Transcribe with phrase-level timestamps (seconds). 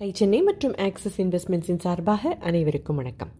[0.00, 3.30] Tie Chennai மற்றும் axis இன்வெஸ்ட்மெண்ட்ஸின் சார்பாக அனைவருக்கும் வணக்கம்.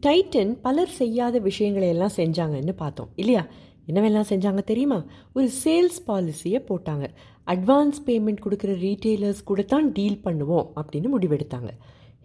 [0.00, 3.42] டைட்டன் பலர் செய்யாத விஷயங்களை எல்லாம் செஞ்சாங்கன்னு பார்த்தோம் இல்லையா?
[3.86, 4.98] என்னவெல்லாம் செஞ்சாங்க தெரியுமா?
[5.32, 7.06] ஒரு சேல்ஸ் பாலிசியை போட்டாங்க.
[7.46, 11.70] அட்வான்ஸ் பேமெண்ட் கொடுக்குற ரீட்டெய்லர்ஸ் கூட தான் டீல் பண்ணுவோம் அப்படின்னு முடிவெடுத்தாங்க.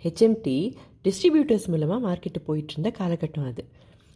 [0.03, 0.57] ஹெச்எம்டி
[1.03, 3.65] டிஸ்ட்ரிபியூட்டர்ஸ் மூலமாக மார்க்கெட்டு போயிட்டு இருந்த காலகட்டம் அது.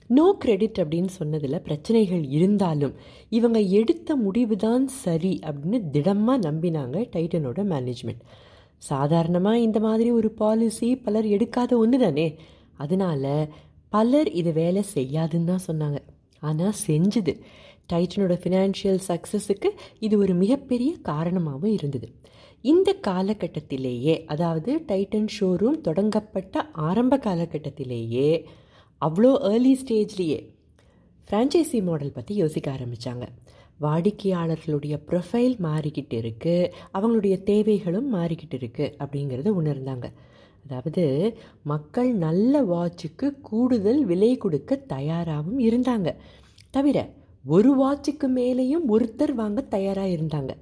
[0.10, 2.94] நோ கிரெடிட் அப்படின்னு சொன்னதில் பிரச்சனைகள் இருந்தாலும்
[3.30, 8.23] இவங்க எடுத்த முடிவு தான் சரி அப்படின்னு திடமாக நம்பினாங்க டைட்டனோட மேனேஜ்மெண்ட்
[8.82, 12.28] சாதாரணமாக இந்த மாதிரி ஒரு பாலிசி பலர் எடுக்காத ஒன்று தானே
[12.78, 13.50] அதனால்
[13.89, 16.00] பலர் இது வேலை செய்யாதுன்னு தான் சொன்னாங்க.
[16.42, 17.33] ஆனால் செஞ்சுது.
[17.92, 19.69] டைட்டனோட ஃபினான்ஷியல் சக்ஸஸுக்கு
[20.00, 22.07] இது ஒரு மிகப்பெரிய காரணமாகவும் இருந்தது.
[22.64, 28.30] இந்த காலகட்டத்திலேயே அதாவது டைட்டன் ஷோரூம் தொடங்கப்பட்ட ஆரம்ப காலகட்டத்திலேயே
[29.02, 30.39] அவ்வளோ ஏர்லி ஸ்டேஜ்லேயே
[31.27, 33.25] ஃப்ரான்ச்சைசி மாடல் பற்றி யோசிக்க ஆரம்பித்தாங்க
[33.81, 40.08] வாடிக்கையாளர்களுடைய ப்ரொஃபைல் மாறிக்கிட்டு இருக்குது அவங்களுடைய தேவைகளும் மாறிக்கிட்டு இருக்குது அப்படிங்கிறத உணர்ந்தாங்க.
[40.66, 41.03] அதாவது
[41.64, 46.09] மக்கள் நல்ல வாட்சுக்கு கூடுதல் விலை கொடுக்க தயாராகவும் இருந்தாங்க.
[46.72, 46.97] தவிர
[47.45, 50.53] ஒரு வாட்சுக்கு மேலேயும் ஒருத்தர் வாங்க தயாராக இருந்தாங்க.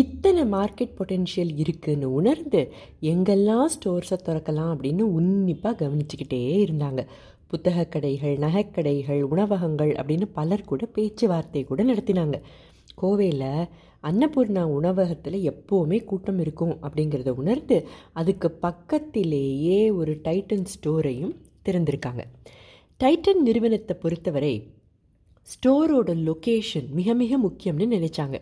[0.00, 2.60] இத்தனை மார்க்கெட் பொட்டென்ஷியல் இருக்குதுன்னு உணர்ந்து
[3.12, 7.02] எங்கெல்லாம் ஸ்டோர்ஸை திறக்கலாம் அப்படின்னு உன்னிப்பாக கவனிச்சுக்கிட்டே இருந்தாங்க.
[7.52, 12.40] புத்தகக் கடைகள் நகைக்கடைகள் உணவகங்கள் அப்படின்னு பலர் கூட பேச்சுவார்த்தை கூட நடத்தினாங்க.
[13.02, 13.68] கோவையில்
[14.02, 22.24] அன்னபூர்ணா உணவகத்தில் எப்போவுமே கூட்டம் இருக்கும் அப்படிங்கிறத உணர்ந்து அதுக்கு பக்கத்திலேயே ஒரு டைட்டன் ஸ்டோரையும் திறந்திருக்காங்க.
[23.04, 24.70] டைட்டன் நிறுவனத்தை பொறுத்தவரை
[25.42, 28.40] ஸ்டோரோட லொக்கேஷன் மிக மிக முக்கியம்னு நினச்சாங்க.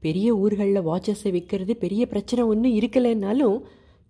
[0.00, 3.60] பெரிய ஊர்களில் வாட்சஸை விற்கிறது பெரிய பிரச்சனை ஒன்றும் இருக்கலைன்னாலும்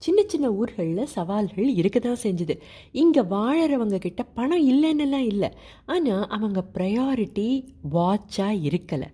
[0.03, 2.55] சின்ன சின்ன ஊர்களில் சவால்கள் இருக்க தான் செஞ்சுது.
[3.03, 5.51] இங்கே வாழறவங்க கிட்ட பணம் இல்லைன்னெல்லாம் இல்லை.
[5.95, 7.49] ஆனால் அவங்க ப்ரையாரிட்டி
[7.97, 9.09] வாட்சாக இருக்கலை.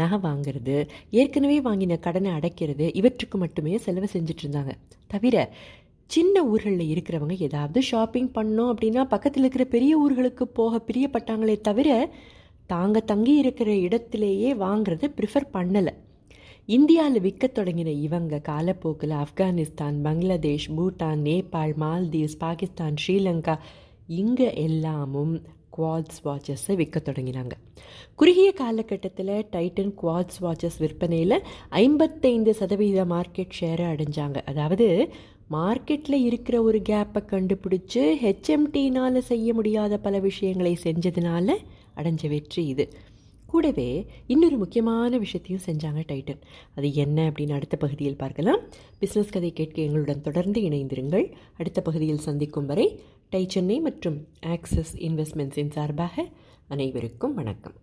[0.00, 0.76] நகை வாங்கிறது
[1.20, 4.74] ஏற்கனவே வாங்கின கடனை அடைக்கிறது இவற்றுக்கு மட்டுமே செலவு செஞ்சுட்டு இருந்தாங்க.
[5.06, 5.36] தவிர
[6.10, 11.88] சின்ன ஊர்களில் இருக்கிறவங்க ஏதாவது ஷாப்பிங் பண்ணோம் அப்படின்னா பக்கத்தில் இருக்கிற பெரிய ஊர்களுக்கு போக பிரியப்பட்டாங்களே தவிர
[12.72, 15.92] தாங்க தங்கி இருக்கிற இடத்திலேயே வாங்கிறத ப்ரிஃபர் பண்ணலை.
[16.68, 23.54] இந்தியாவில் விற்க தொடங்கின இவங்க காலப்போக்கில் ஆப்கானிஸ்தான் பங்களாதேஷ் பூட்டான் நேபாள் மால்தீவ்ஸ் பாகிஸ்தான் ஸ்ரீலங்கா
[24.20, 25.34] இங்கே எல்லாமும்
[25.76, 27.54] குவாட்ஸ் வாட்சஸை விற்க தொடங்கினாங்க.
[28.14, 31.36] குறுகிய காலகட்டத்தில் டைட்டன் குவாட்ஸ் வாட்சஸ் விற்பனையில்
[31.68, 34.38] ஐம்பத்தைந்து சதவீத மார்க்கெட் ஷேரை அடைஞ்சாங்க.
[34.50, 34.88] அதாவது
[35.50, 41.56] மார்க்கெட்டில் இருக்கிற ஒரு கேப்பை கண்டுபிடிச்சி ஹெச்எம்டினால் செய்ய முடியாத பல விஷயங்களை செஞ்சதுனால
[41.96, 42.86] அடைஞ்ச வெற்றி இது.
[43.52, 43.88] கூடவே
[44.26, 46.42] இன்னொரு முக்கியமான விஷயத்தையும் செஞ்சாங்க டைட்டன்.
[46.76, 48.62] அது என்ன அப்படின்னு அடுத்த பகுதியில் பார்க்கலாம்.
[49.00, 51.26] பிஸ்னஸ் கதை கேட்க எங்களுடன் தொடர்ந்து இணைந்திருங்கள்.
[51.58, 52.88] அடுத்த பகுதியில் சந்திக்கும் வரை
[53.30, 54.18] டை சென்னை மற்றும்
[54.54, 56.28] ஆக்சிஸ் இன்வெஸ்ட்மெண்ட்ஸின் சார்பாக
[56.68, 57.81] அனைவருக்கும் வணக்கம்.